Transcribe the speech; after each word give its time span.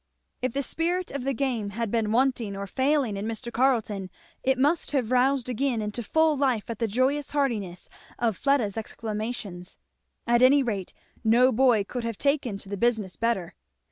If 0.41 0.53
the 0.53 0.63
spirit 0.63 1.11
of 1.11 1.25
the 1.25 1.33
game 1.35 1.69
had 1.69 1.91
been 1.91 2.11
wanting 2.11 2.57
or 2.57 2.65
failing 2.65 3.15
in 3.15 3.27
Mr. 3.27 3.53
Carleton, 3.53 4.09
it 4.41 4.57
must 4.57 4.89
have 4.93 5.11
roused 5.11 5.47
again 5.47 5.79
into 5.79 6.01
full 6.01 6.35
life 6.35 6.71
at 6.71 6.79
the 6.79 6.87
joyous 6.87 7.29
heartiness 7.33 7.87
of 8.17 8.35
Fleda's 8.35 8.77
exclamations. 8.77 9.77
At 10.25 10.41
any 10.41 10.63
rate 10.63 10.91
no 11.23 11.51
boy 11.51 11.83
could 11.83 12.03
have 12.03 12.17
taken 12.17 12.57
to 12.57 12.67
the 12.69 12.77
business 12.77 13.15
better. 13.15 13.53